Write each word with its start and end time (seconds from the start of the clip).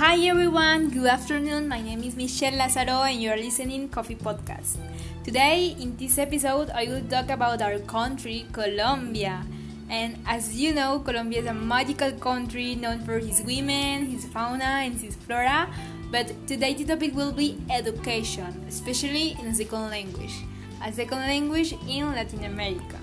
Hi 0.00 0.16
everyone, 0.28 0.88
good 0.88 1.04
afternoon. 1.04 1.68
My 1.68 1.82
name 1.82 2.02
is 2.02 2.16
Michelle 2.16 2.56
Lazaro 2.56 3.02
and 3.04 3.20
you're 3.20 3.36
listening 3.36 3.90
Coffee 3.90 4.14
Podcast. 4.14 4.78
Today 5.24 5.76
in 5.78 5.94
this 5.98 6.16
episode 6.16 6.70
I 6.70 6.86
will 6.86 7.04
talk 7.04 7.28
about 7.28 7.60
our 7.60 7.78
country, 7.80 8.46
Colombia. 8.50 9.44
And 9.90 10.16
as 10.24 10.56
you 10.56 10.72
know, 10.72 11.00
Colombia 11.00 11.40
is 11.40 11.46
a 11.48 11.52
magical 11.52 12.12
country 12.12 12.76
known 12.76 13.00
for 13.04 13.18
its 13.18 13.42
women, 13.42 14.08
its 14.14 14.24
fauna 14.24 14.88
and 14.88 14.96
its 15.04 15.16
flora. 15.16 15.68
But 16.10 16.32
today 16.46 16.72
the 16.72 16.86
topic 16.86 17.14
will 17.14 17.32
be 17.32 17.60
education, 17.68 18.64
especially 18.66 19.36
in 19.36 19.54
second 19.54 19.90
language, 19.90 20.32
a 20.82 20.90
second 20.94 21.28
language 21.28 21.74
in 21.86 22.08
Latin 22.14 22.44
America. 22.44 22.99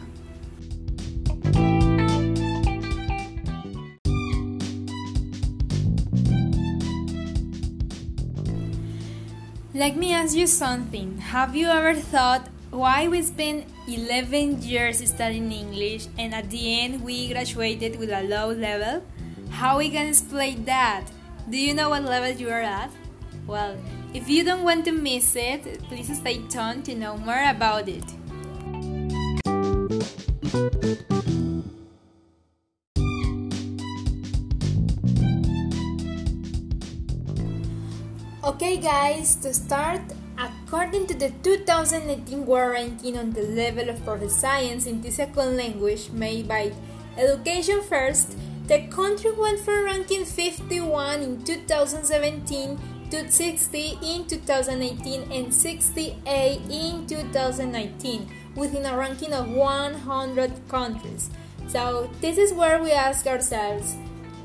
Let 9.77 9.95
me 9.95 10.11
ask 10.11 10.35
you 10.35 10.47
something. 10.47 11.19
Have 11.19 11.55
you 11.55 11.67
ever 11.67 11.93
thought 11.93 12.49
why 12.71 13.07
we 13.07 13.21
spent 13.21 13.69
11 13.87 14.63
years 14.63 15.07
studying 15.07 15.51
English 15.51 16.07
and 16.17 16.33
at 16.33 16.49
the 16.49 16.81
end 16.81 17.03
we 17.03 17.27
graduated 17.27 17.99
with 17.99 18.09
a 18.09 18.23
low 18.23 18.49
level? 18.49 19.05
How 19.51 19.77
we 19.77 19.91
can 19.91 20.07
explain 20.07 20.65
that? 20.65 21.05
Do 21.47 21.57
you 21.57 21.75
know 21.75 21.89
what 21.89 22.01
level 22.05 22.31
you 22.31 22.49
are 22.49 22.65
at? 22.65 22.89
Well, 23.45 23.77
if 24.15 24.27
you 24.27 24.43
don't 24.43 24.63
want 24.63 24.83
to 24.85 24.91
miss 24.91 25.35
it, 25.35 25.61
please 25.83 26.09
stay 26.09 26.41
tuned 26.49 26.85
to 26.85 26.95
know 26.95 27.15
more 27.15 27.45
about 27.47 27.87
it. 27.87 28.03
Okay, 38.47 38.77
guys, 38.77 39.35
to 39.43 39.53
start, 39.53 39.99
according 40.39 41.05
to 41.07 41.13
the 41.13 41.33
2018 41.43 42.45
World 42.45 42.79
Ranking 42.79 43.17
on 43.17 43.31
the 43.31 43.41
level 43.41 43.89
of 43.89 44.01
Proficiency 44.05 44.39
Science 44.39 44.85
in 44.85 45.01
the 45.01 45.11
second 45.11 45.57
language 45.57 46.09
made 46.11 46.47
by 46.47 46.71
Education 47.17 47.81
First, 47.83 48.37
the 48.67 48.87
country 48.87 49.33
went 49.35 49.59
from 49.59 49.83
ranking 49.83 50.23
51 50.23 51.23
in 51.23 51.43
2017 51.43 52.79
to 53.11 53.29
60 53.29 53.99
in 54.01 54.25
2018 54.25 55.29
and 55.29 55.53
68 55.53 56.61
in 56.71 57.05
2019, 57.05 58.31
within 58.55 58.85
a 58.85 58.95
ranking 58.95 59.33
of 59.33 59.49
100 59.49 60.69
countries. 60.69 61.29
So, 61.67 62.09
this 62.21 62.37
is 62.37 62.53
where 62.53 62.81
we 62.81 62.93
ask 62.93 63.27
ourselves 63.27 63.97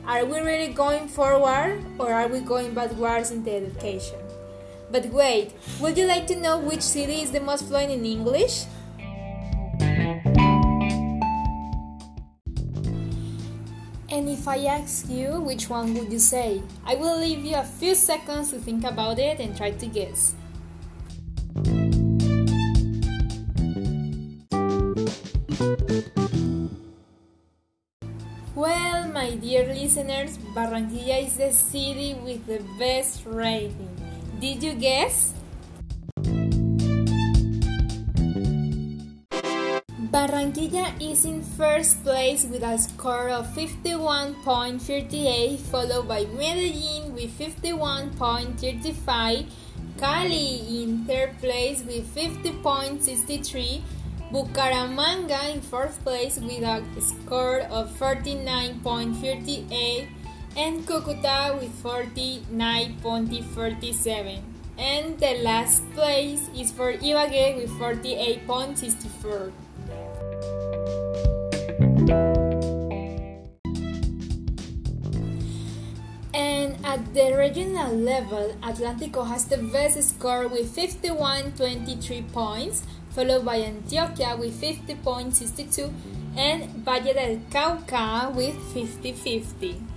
are 0.07 0.25
we 0.25 0.41
really 0.41 0.73
going 0.73 1.07
forward 1.07 1.79
or 1.99 2.13
are 2.13 2.29
we 2.29 2.41
going 2.41 2.75
backwards 2.75 3.31
in 3.31 3.45
the 3.45 3.55
education? 3.55 4.19
But 4.91 5.07
wait, 5.07 5.53
would 5.81 5.97
you 5.97 6.07
like 6.07 6.27
to 6.27 6.37
know 6.37 6.59
which 6.59 6.83
city 6.83 7.23
is 7.23 7.31
the 7.31 7.41
most 7.41 7.67
fluent 7.67 7.91
in 7.91 8.05
English? 8.05 8.65
And 14.11 14.29
if 14.29 14.47
I 14.47 14.65
ask 14.67 15.09
you, 15.09 15.41
which 15.41 15.71
one 15.71 15.95
would 15.95 16.13
you 16.13 16.19
say? 16.19 16.61
I 16.85 16.97
will 16.97 17.19
leave 17.19 17.45
you 17.45 17.57
a 17.57 17.65
few 17.65 17.95
seconds 17.95 18.51
to 18.51 18.59
think 18.59 18.85
about 18.85 19.19
it 19.19 19.41
and 19.41 19.57
try 19.57 19.71
to 19.71 19.87
guess. 19.87 20.35
Well, 25.59 26.22
my 29.13 29.37
dear 29.37 29.69
listeners, 29.69 30.41
Barranquilla 30.57 31.21
is 31.27 31.37
the 31.37 31.53
city 31.53 32.17
with 32.25 32.47
the 32.47 32.65
best 32.79 33.27
rating. 33.27 33.91
Did 34.41 34.63
you 34.63 34.73
guess? 34.73 35.35
Barranquilla 40.09 40.97
is 40.97 41.27
in 41.27 41.43
first 41.43 42.03
place 42.03 42.47
with 42.49 42.63
a 42.63 42.79
score 42.79 43.29
of 43.29 43.49
51.38, 43.53 45.59
followed 45.61 46.09
by 46.09 46.25
Medellin 46.33 47.13
with 47.13 47.39
51.35, 47.39 49.45
Cali 50.01 50.83
in 50.83 51.05
third 51.05 51.39
place 51.39 51.85
with 51.85 52.09
50.63, 52.17 53.83
Bucaramanga 54.33 55.53
in 55.53 55.61
fourth 55.61 56.01
place 56.03 56.41
with 56.41 56.65
a 56.65 56.83
score 57.01 57.61
of 57.69 57.91
49.38 58.01 60.09
and 60.57 60.87
Cucuta 60.87 61.53
with 61.61 61.71
49.37. 61.83 64.41
And 64.79 65.19
the 65.21 65.35
last 65.45 65.83
place 65.93 66.49
is 66.57 66.73
for 66.73 66.95
Ibagué 66.95 67.57
with 67.61 67.69
48.64. 67.77 69.53
And 76.33 76.79
at 76.87 77.13
the 77.13 77.37
regional 77.37 77.93
level, 77.95 78.57
Atlántico 78.63 79.27
has 79.29 79.45
the 79.45 79.59
best 79.59 80.03
score 80.09 80.49
with 80.49 80.75
51.23 80.75 82.33
points, 82.33 82.85
followed 83.15 83.45
by 83.45 83.61
Antioquia 83.61 84.39
with 84.39 84.61
50.62 84.61 85.93
and 86.37 86.71
Valle 86.85 87.13
del 87.13 87.39
Cauca 87.51 88.35
with 88.35 88.57
50.50. 88.75 89.93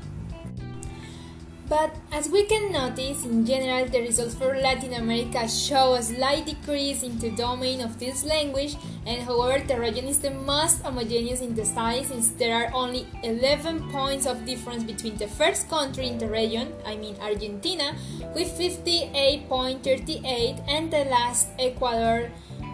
But 1.67 1.95
as 2.11 2.29
we 2.29 2.45
can 2.45 2.71
notice, 2.71 3.25
in 3.25 3.43
general, 3.43 3.87
the 3.87 4.01
results 4.01 4.35
for 4.35 4.55
Latin 4.55 4.93
America 4.93 5.49
show 5.49 5.95
a 5.95 6.03
slight 6.03 6.45
decrease 6.45 7.01
in 7.01 7.17
the 7.17 7.31
domain 7.31 7.81
of 7.81 7.97
this 7.97 8.23
language, 8.23 8.77
and 9.07 9.23
however, 9.23 9.65
the 9.65 9.79
region 9.79 10.05
is 10.05 10.19
the 10.19 10.29
most 10.29 10.83
homogeneous 10.83 11.41
in 11.41 11.55
the 11.55 11.65
size 11.65 12.09
since 12.09 12.29
there 12.37 12.55
are 12.55 12.71
only 12.71 13.07
11 13.23 13.89
points 13.89 14.27
of 14.27 14.45
difference 14.45 14.83
between 14.83 15.17
the 15.17 15.27
first 15.27 15.67
country 15.67 16.07
in 16.07 16.19
the 16.19 16.29
region, 16.29 16.71
I 16.85 16.97
mean 16.97 17.15
Argentina, 17.19 17.95
with 18.35 18.53
58.38, 18.53 20.61
and 20.67 20.93
the 20.93 21.05
last 21.05 21.47
Ecuador 21.57 22.29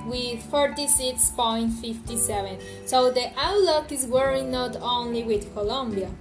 with 0.06 0.44
46.57. 0.52 2.62
So 2.88 3.12
the 3.12 3.32
outlook 3.38 3.92
is 3.92 4.06
worrying 4.06 4.52
not 4.52 4.78
only 4.82 5.24
with 5.24 5.54
Colombia. 5.54 6.12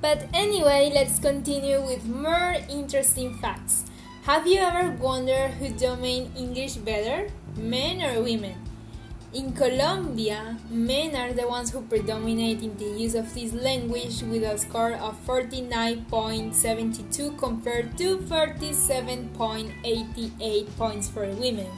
But 0.00 0.26
anyway, 0.34 0.90
let's 0.92 1.18
continue 1.18 1.80
with 1.80 2.04
more 2.04 2.56
interesting 2.68 3.34
facts. 3.38 3.84
Have 4.24 4.46
you 4.46 4.60
ever 4.60 4.90
wondered 5.00 5.52
who 5.52 5.70
domain 5.70 6.30
English 6.36 6.76
better, 6.76 7.30
men 7.56 8.02
or 8.02 8.22
women? 8.22 8.61
In 9.34 9.52
Colombia, 9.54 10.58
men 10.68 11.16
are 11.16 11.32
the 11.32 11.48
ones 11.48 11.70
who 11.70 11.80
predominate 11.80 12.62
in 12.62 12.76
the 12.76 13.00
use 13.00 13.14
of 13.14 13.32
this 13.32 13.54
language 13.54 14.20
with 14.20 14.42
a 14.42 14.58
score 14.58 14.92
of 14.92 15.26
49.72 15.26 17.38
compared 17.38 17.96
to 17.96 18.18
47.88 18.18 20.76
points 20.76 21.08
for 21.08 21.26
women. 21.28 21.70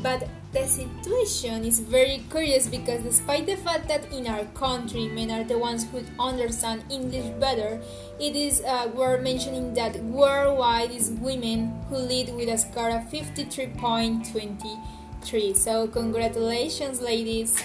But 0.00 0.30
the 0.52 0.66
situation 0.66 1.66
is 1.66 1.80
very 1.80 2.24
curious 2.30 2.66
because 2.66 3.02
despite 3.02 3.44
the 3.44 3.56
fact 3.56 3.86
that 3.88 4.10
in 4.10 4.26
our 4.26 4.46
country 4.56 5.08
men 5.08 5.30
are 5.30 5.44
the 5.44 5.58
ones 5.58 5.84
who 5.90 6.00
understand 6.18 6.84
English 6.88 7.26
better, 7.38 7.82
it 8.18 8.34
is 8.34 8.62
uh, 8.62 8.88
worth 8.94 9.22
mentioning 9.22 9.74
that 9.74 10.02
worldwide 10.04 10.90
is 10.90 11.10
women 11.10 11.78
who 11.90 11.96
lead 11.96 12.34
with 12.34 12.48
a 12.48 12.56
score 12.56 12.88
of 12.88 13.10
53.23. 15.22 15.56
So 15.56 15.86
congratulations 15.88 17.00
ladies! 17.00 17.62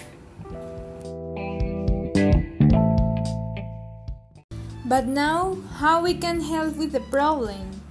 But 4.86 5.08
now, 5.08 5.58
how 5.78 6.04
we 6.04 6.14
can 6.14 6.42
help 6.42 6.76
with 6.76 6.92
the 6.92 7.00
problem? 7.10 7.82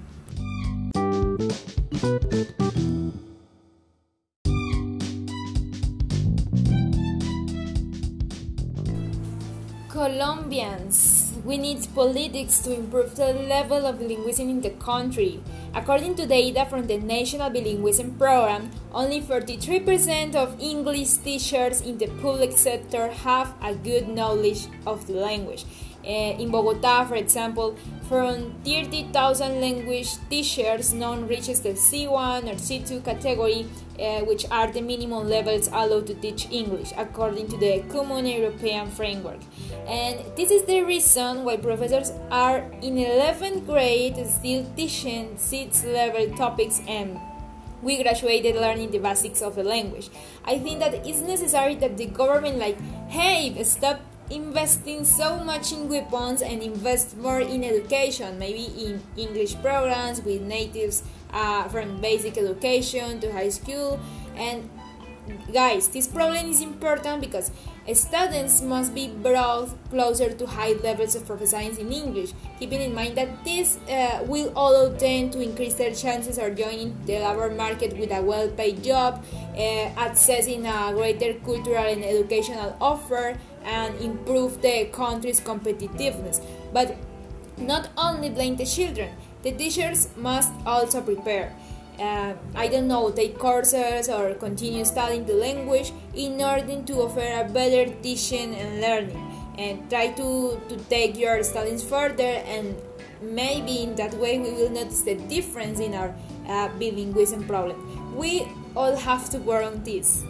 Colombians, 9.88 11.32
we 11.44 11.58
need 11.58 11.86
politics 11.94 12.60
to 12.60 12.74
improve 12.74 13.16
the 13.16 13.32
level 13.32 13.86
of 13.86 14.00
linguism 14.00 14.48
in 14.48 14.60
the 14.60 14.70
country. 14.70 15.42
According 15.74 16.16
to 16.16 16.26
data 16.26 16.66
from 16.68 16.86
the 16.86 16.98
National 16.98 17.48
Bilingualism 17.48 18.18
Program, 18.18 18.70
only 18.92 19.22
43% 19.22 20.34
of 20.34 20.60
English 20.60 21.16
teachers 21.24 21.80
in 21.80 21.96
the 21.96 22.08
public 22.20 22.52
sector 22.52 23.08
have 23.08 23.54
a 23.62 23.74
good 23.74 24.06
knowledge 24.06 24.68
of 24.86 25.06
the 25.06 25.14
language. 25.14 25.64
Uh, 26.04 26.36
in 26.36 26.50
Bogota, 26.50 27.06
for 27.06 27.14
example, 27.14 27.74
from 28.06 28.52
30,000 28.64 29.60
language 29.62 30.10
teachers, 30.28 30.92
none 30.92 31.26
reaches 31.26 31.60
the 31.60 31.70
C1 31.70 32.52
or 32.52 32.56
C2 32.56 33.02
category, 33.02 33.66
uh, 33.98 34.20
which 34.20 34.46
are 34.50 34.70
the 34.70 34.80
minimum 34.80 35.28
levels 35.28 35.68
allowed 35.68 36.06
to 36.06 36.14
teach 36.14 36.48
English 36.50 36.92
according 36.96 37.48
to 37.48 37.56
the 37.56 37.82
Common 37.90 38.26
European 38.26 38.90
Framework. 38.90 39.40
And 39.86 40.20
this 40.36 40.50
is 40.50 40.64
the 40.64 40.82
reason 40.82 41.44
why 41.44 41.56
professors 41.56 42.12
are 42.30 42.58
in 42.80 42.96
11th 42.96 43.66
grade 43.66 44.16
still 44.26 44.64
teaching 44.76 45.36
6th 45.36 45.84
level 45.92 46.34
topics 46.36 46.80
and 46.88 47.18
we 47.82 48.00
graduated 48.00 48.54
learning 48.54 48.92
the 48.92 48.98
basics 48.98 49.42
of 49.42 49.56
the 49.56 49.64
language. 49.64 50.08
I 50.44 50.58
think 50.58 50.78
that 50.78 50.94
it's 51.06 51.20
necessary 51.20 51.74
that 51.76 51.96
the 51.96 52.06
government 52.06 52.58
like, 52.58 52.80
hey, 53.08 53.60
stop 53.64 54.00
investing 54.32 55.04
so 55.04 55.44
much 55.44 55.72
in 55.72 55.88
weapons 55.88 56.40
and 56.42 56.62
invest 56.62 57.16
more 57.16 57.40
in 57.40 57.62
education, 57.62 58.38
maybe 58.38 58.64
in 58.64 59.02
English 59.16 59.60
programs 59.60 60.22
with 60.22 60.40
natives 60.40 61.02
uh, 61.32 61.68
from 61.68 62.00
basic 62.00 62.38
education 62.38 63.20
to 63.20 63.30
high 63.32 63.50
school. 63.50 64.00
And 64.34 64.70
guys, 65.52 65.88
this 65.88 66.08
problem 66.08 66.50
is 66.50 66.62
important 66.62 67.20
because 67.20 67.50
students 67.92 68.62
must 68.62 68.94
be 68.94 69.08
brought 69.08 69.68
closer 69.90 70.32
to 70.32 70.46
high 70.46 70.72
levels 70.82 71.14
of 71.14 71.26
proficiency 71.26 71.82
in 71.82 71.92
English, 71.92 72.32
keeping 72.58 72.80
in 72.80 72.94
mind 72.94 73.16
that 73.16 73.44
this 73.44 73.78
uh, 73.88 74.24
will 74.26 74.50
allow 74.56 74.88
them 74.88 75.30
to 75.30 75.40
increase 75.40 75.74
their 75.74 75.92
chances 75.92 76.38
of 76.38 76.56
joining 76.56 76.96
the 77.06 77.18
labor 77.18 77.50
market 77.50 77.96
with 77.98 78.10
a 78.12 78.22
well 78.22 78.48
paid 78.48 78.82
job, 78.82 79.24
uh, 79.54 79.58
accessing 79.96 80.64
a 80.64 80.94
greater 80.94 81.34
cultural 81.40 81.84
and 81.84 82.04
educational 82.04 82.76
offer, 82.80 83.36
and 83.64 83.94
improve 84.00 84.60
the 84.62 84.86
country's 84.86 85.40
competitiveness. 85.40 86.40
But 86.72 86.96
not 87.56 87.90
only 87.96 88.30
blame 88.30 88.56
the 88.56 88.66
children, 88.66 89.10
the 89.42 89.52
teachers 89.52 90.08
must 90.16 90.52
also 90.66 91.00
prepare. 91.00 91.54
Uh, 91.98 92.32
I 92.54 92.68
don't 92.68 92.88
know, 92.88 93.10
take 93.10 93.38
courses 93.38 94.08
or 94.08 94.34
continue 94.34 94.84
studying 94.84 95.26
the 95.26 95.34
language 95.34 95.92
in 96.14 96.40
order 96.40 96.82
to 96.82 96.92
offer 97.02 97.20
a 97.20 97.48
better 97.48 97.92
teaching 98.02 98.54
and 98.54 98.80
learning. 98.80 99.28
And 99.58 99.90
try 99.90 100.08
to, 100.08 100.58
to 100.70 100.76
take 100.88 101.18
your 101.18 101.44
studies 101.44 101.84
further, 101.84 102.22
and 102.22 102.74
maybe 103.20 103.82
in 103.82 103.94
that 103.96 104.14
way 104.14 104.38
we 104.38 104.50
will 104.50 104.70
notice 104.70 105.02
the 105.02 105.14
difference 105.14 105.78
in 105.78 105.92
our 105.92 106.14
uh, 106.48 106.68
bilingualism 106.80 107.46
problem. 107.46 108.16
We 108.16 108.48
all 108.74 108.96
have 108.96 109.28
to 109.30 109.38
work 109.38 109.64
on 109.64 109.84
this. 109.84 110.24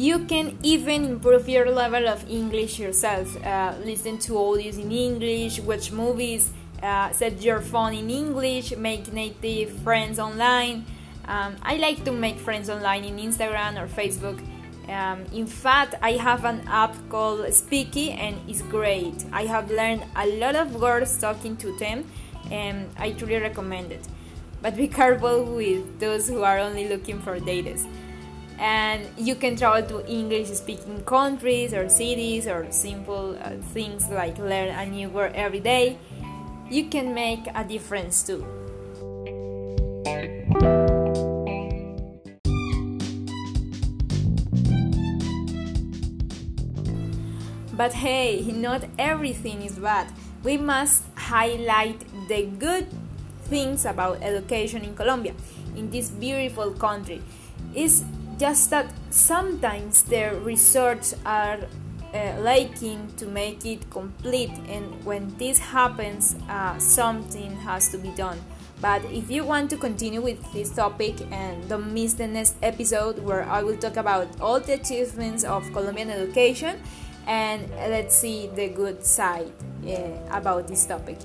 You 0.00 0.20
can 0.20 0.56
even 0.62 1.04
improve 1.04 1.46
your 1.46 1.70
level 1.70 2.08
of 2.08 2.24
English 2.26 2.78
yourself. 2.78 3.36
Uh, 3.44 3.74
listen 3.84 4.16
to 4.20 4.32
audios 4.32 4.78
in 4.80 4.90
English, 4.90 5.60
watch 5.60 5.92
movies, 5.92 6.52
uh, 6.82 7.12
set 7.12 7.42
your 7.42 7.60
phone 7.60 7.92
in 7.92 8.08
English, 8.08 8.74
make 8.78 9.12
native 9.12 9.70
friends 9.82 10.18
online. 10.18 10.86
Um, 11.28 11.56
I 11.60 11.76
like 11.76 12.02
to 12.06 12.12
make 12.12 12.38
friends 12.38 12.70
online 12.70 13.04
in 13.04 13.18
Instagram 13.18 13.76
or 13.78 13.88
Facebook. 13.88 14.40
Um, 14.88 15.26
in 15.34 15.46
fact, 15.46 15.96
I 16.00 16.12
have 16.12 16.46
an 16.46 16.62
app 16.66 16.96
called 17.10 17.40
Speaky 17.50 18.16
and 18.16 18.38
it's 18.48 18.62
great. 18.62 19.26
I 19.34 19.44
have 19.44 19.70
learned 19.70 20.04
a 20.16 20.26
lot 20.26 20.56
of 20.56 20.80
words 20.80 21.20
talking 21.20 21.58
to 21.58 21.76
them 21.76 22.06
and 22.50 22.88
I 22.96 23.12
truly 23.12 23.36
recommend 23.36 23.92
it. 23.92 24.08
But 24.62 24.76
be 24.76 24.88
careful 24.88 25.44
with 25.44 26.00
those 26.00 26.26
who 26.26 26.42
are 26.42 26.58
only 26.58 26.88
looking 26.88 27.20
for 27.20 27.38
data 27.38 27.78
and 28.60 29.08
you 29.16 29.34
can 29.34 29.56
travel 29.56 29.82
to 29.88 30.06
English 30.06 30.48
speaking 30.48 31.02
countries 31.04 31.72
or 31.72 31.88
cities 31.88 32.46
or 32.46 32.70
simple 32.70 33.36
uh, 33.42 33.56
things 33.72 34.06
like 34.10 34.36
learn 34.38 34.68
a 34.68 34.84
new 34.84 35.08
word 35.08 35.32
every 35.34 35.60
day. 35.60 35.96
You 36.68 36.84
can 36.84 37.14
make 37.14 37.40
a 37.54 37.64
difference 37.64 38.22
too. 38.22 38.44
But 47.72 47.94
hey, 47.94 48.42
not 48.52 48.84
everything 48.98 49.62
is 49.62 49.78
bad. 49.78 50.12
We 50.44 50.58
must 50.58 51.02
highlight 51.16 52.04
the 52.28 52.44
good 52.44 52.86
things 53.44 53.86
about 53.86 54.22
education 54.22 54.84
in 54.84 54.94
Colombia, 54.94 55.32
in 55.74 55.88
this 55.88 56.10
beautiful 56.10 56.72
country. 56.72 57.22
It's 57.74 58.04
just 58.40 58.70
that 58.70 58.90
sometimes 59.10 60.02
the 60.04 60.34
research 60.42 61.12
are 61.26 61.58
uh, 62.14 62.40
lacking 62.40 63.12
to 63.18 63.26
make 63.26 63.66
it 63.66 63.88
complete 63.90 64.50
and 64.66 65.04
when 65.04 65.28
this 65.36 65.58
happens 65.58 66.36
uh, 66.48 66.78
something 66.78 67.54
has 67.56 67.90
to 67.90 67.98
be 67.98 68.08
done. 68.12 68.40
But 68.80 69.04
if 69.04 69.30
you 69.30 69.44
want 69.44 69.68
to 69.70 69.76
continue 69.76 70.22
with 70.22 70.40
this 70.54 70.74
topic 70.74 71.20
and 71.30 71.68
don't 71.68 71.92
miss 71.92 72.14
the 72.14 72.26
next 72.26 72.56
episode 72.62 73.18
where 73.18 73.44
i 73.44 73.62
will 73.62 73.76
talk 73.76 73.98
about 73.98 74.28
all 74.40 74.58
the 74.58 74.72
achievements 74.72 75.44
of 75.44 75.70
colombian 75.74 76.08
education 76.08 76.80
and 77.26 77.68
let's 77.94 78.16
see 78.16 78.46
the 78.54 78.68
good 78.68 79.04
side 79.04 79.52
uh, 79.86 79.92
about 80.30 80.66
this 80.66 80.86
topic 80.86 81.18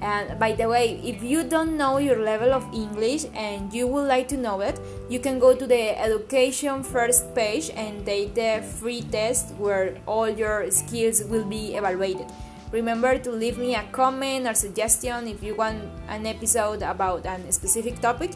and 0.00 0.38
by 0.38 0.52
the 0.52 0.68
way, 0.68 1.00
if 1.04 1.22
you 1.22 1.44
don't 1.44 1.76
know 1.76 1.98
your 1.98 2.22
level 2.24 2.52
of 2.52 2.64
English 2.72 3.26
and 3.34 3.72
you 3.72 3.86
would 3.86 4.08
like 4.08 4.28
to 4.28 4.36
know 4.36 4.60
it, 4.60 4.80
you 5.10 5.20
can 5.20 5.38
go 5.38 5.54
to 5.54 5.66
the 5.66 5.98
Education 6.00 6.82
First 6.82 7.34
page 7.34 7.70
and 7.76 8.04
take 8.06 8.34
the 8.34 8.64
free 8.80 9.02
test 9.02 9.54
where 9.56 9.98
all 10.06 10.28
your 10.28 10.70
skills 10.70 11.22
will 11.24 11.44
be 11.44 11.74
evaluated. 11.74 12.26
Remember 12.72 13.18
to 13.18 13.30
leave 13.30 13.58
me 13.58 13.74
a 13.74 13.82
comment 13.92 14.46
or 14.46 14.54
suggestion 14.54 15.28
if 15.28 15.42
you 15.42 15.54
want 15.54 15.82
an 16.08 16.24
episode 16.24 16.82
about 16.82 17.26
a 17.26 17.52
specific 17.52 18.00
topic. 18.00 18.32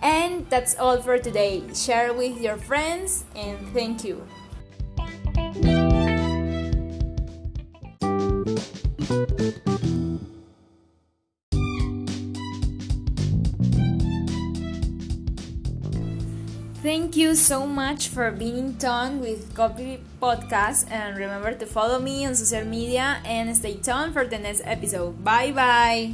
And 0.00 0.48
that's 0.48 0.78
all 0.78 1.00
for 1.00 1.18
today. 1.18 1.62
Share 1.74 2.12
with 2.14 2.40
your 2.40 2.56
friends 2.56 3.24
and 3.36 3.58
thank 3.74 4.02
you. 4.04 4.26
Thank 16.92 17.16
you 17.16 17.34
so 17.34 17.66
much 17.66 18.08
for 18.08 18.30
being 18.30 18.58
in 18.58 18.76
tune 18.76 19.20
with 19.20 19.54
Copy 19.54 19.98
Podcast 20.20 20.84
and 20.90 21.16
remember 21.16 21.54
to 21.54 21.64
follow 21.64 21.98
me 21.98 22.26
on 22.26 22.34
social 22.34 22.66
media 22.68 23.16
and 23.24 23.56
stay 23.56 23.80
tuned 23.80 24.12
for 24.12 24.26
the 24.26 24.36
next 24.36 24.60
episode. 24.66 25.24
Bye 25.24 25.52
bye. 25.52 26.12